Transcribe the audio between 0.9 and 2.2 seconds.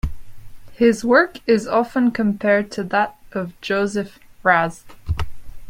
work is often